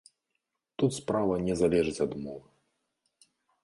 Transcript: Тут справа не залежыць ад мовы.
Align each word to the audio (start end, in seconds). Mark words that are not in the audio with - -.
Тут 0.77 0.91
справа 0.99 1.35
не 1.51 1.61
залежыць 1.61 1.97
ад 2.09 2.19
мовы. 2.25 2.47